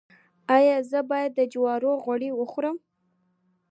ایا 0.55 0.77
زه 0.89 0.99
باید 1.11 1.31
د 1.35 1.39
جوارو 1.53 1.91
غوړي 2.03 2.29
وخورم؟ 2.35 2.77